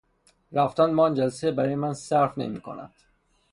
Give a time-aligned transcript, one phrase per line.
[0.51, 2.93] رفتن به آن جلسه برای من صرف نمیکند.